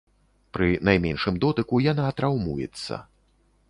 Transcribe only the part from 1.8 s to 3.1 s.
яна траўмуецца.